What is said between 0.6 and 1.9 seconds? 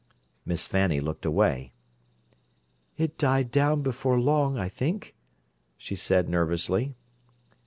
Fanny looked away.